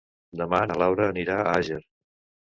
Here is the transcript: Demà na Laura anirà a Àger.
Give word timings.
Demà 0.39 0.61
na 0.71 0.77
Laura 0.83 1.11
anirà 1.11 1.37
a 1.45 1.53
Àger. 1.61 1.79